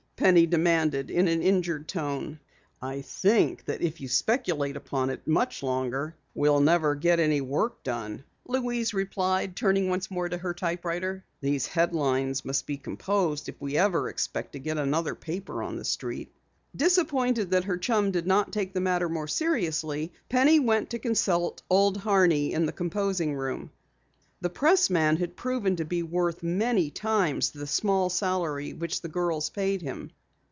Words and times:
Penny 0.17 0.45
demanded 0.45 1.09
in 1.09 1.27
an 1.27 1.41
injured 1.41 1.87
tone. 1.87 2.39
"I 2.79 3.01
think 3.01 3.65
that 3.65 3.81
if 3.81 3.99
you 3.99 4.07
speculate 4.07 4.75
upon 4.77 5.09
it 5.09 5.25
much 5.27 5.63
longer 5.63 6.15
we'll 6.35 6.59
never 6.59 6.93
get 6.93 7.19
any 7.19 7.41
work 7.41 7.81
done," 7.81 8.23
Louise 8.47 8.93
replied, 8.93 9.55
turning 9.55 9.89
once 9.89 10.11
more 10.11 10.29
to 10.29 10.37
her 10.37 10.53
typewriter. 10.53 11.25
"These 11.41 11.65
headlines 11.65 12.45
must 12.45 12.67
be 12.67 12.77
composed 12.77 13.49
if 13.49 13.55
ever 13.63 14.03
we 14.03 14.09
expect 14.11 14.51
to 14.51 14.59
get 14.59 14.77
another 14.77 15.15
paper 15.15 15.63
on 15.63 15.77
the 15.77 15.83
street." 15.85 16.31
Disappointed 16.75 17.49
that 17.49 17.63
her 17.63 17.77
chum 17.79 18.11
did 18.11 18.27
not 18.27 18.53
take 18.53 18.75
the 18.75 18.79
matter 18.79 19.09
more 19.09 19.27
seriously, 19.27 20.13
Penny 20.29 20.59
went 20.59 20.91
to 20.91 20.99
consult 20.99 21.63
Old 21.67 21.97
Horney 21.97 22.53
in 22.53 22.67
the 22.67 22.71
composing 22.71 23.33
room. 23.33 23.71
The 24.43 24.49
pressman 24.49 25.17
had 25.17 25.35
proven 25.35 25.75
to 25.75 25.85
be 25.85 26.01
worth 26.01 26.41
many 26.41 26.89
times 26.89 27.51
the 27.51 27.67
small 27.67 28.09
salary 28.09 28.73
which 28.73 29.01
the 29.03 29.07
girls 29.07 29.51
paid 29.51 29.83
him. 29.83 30.09